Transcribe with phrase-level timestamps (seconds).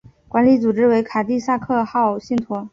[0.27, 2.67] 管理组织为卡蒂萨克号信托。